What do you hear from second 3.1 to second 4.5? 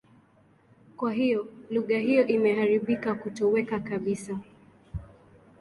kutoweka kabisa.